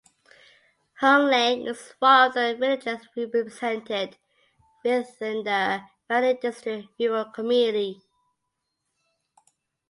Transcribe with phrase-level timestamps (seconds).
[0.95, 4.17] Hung Leng is one of the villages represented
[4.83, 8.01] within the Fanling District Rural Committee.